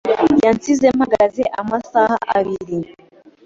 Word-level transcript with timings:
Yansize 0.43 0.87
mpagaze 0.97 1.43
amasaha 1.61 2.15
abiri. 2.37 2.77